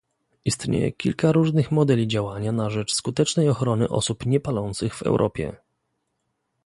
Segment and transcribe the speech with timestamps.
[0.45, 5.55] Istnieje kilka różnych modeli działania na rzecz skutecznej ochrony osób niepalących w Europie